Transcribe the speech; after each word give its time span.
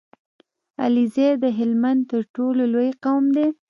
عليزی 0.83 1.29
د 1.43 1.45
هلمند 1.57 2.01
تر 2.11 2.21
ټولو 2.35 2.61
لوی 2.73 2.89
قوم 3.03 3.25
دی 3.35 3.47